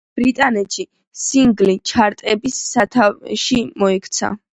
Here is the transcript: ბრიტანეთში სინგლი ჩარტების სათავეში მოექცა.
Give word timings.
ბრიტანეთში 0.17 0.85
სინგლი 1.23 1.75
ჩარტების 1.91 2.57
სათავეში 2.71 3.59
მოექცა. 3.83 4.33